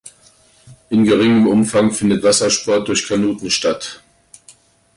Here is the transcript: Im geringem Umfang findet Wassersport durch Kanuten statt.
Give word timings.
Im 0.89 1.03
geringem 1.05 1.45
Umfang 1.47 1.91
findet 1.91 2.23
Wassersport 2.23 2.87
durch 2.87 3.07
Kanuten 3.07 3.51
statt. 3.51 4.01